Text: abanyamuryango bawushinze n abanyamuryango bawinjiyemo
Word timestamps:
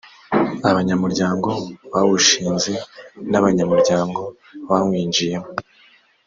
abanyamuryango 0.69 1.49
bawushinze 1.93 2.71
n 3.31 3.33
abanyamuryango 3.39 4.21
bawinjiyemo 4.69 5.49